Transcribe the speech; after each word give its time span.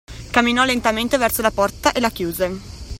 Camminò 0.31 0.65
lentamente 0.65 1.17
verso 1.17 1.43
la 1.43 1.51
porta 1.51 1.91
e 1.91 1.99
la 1.99 2.09
chiuse 2.09 2.59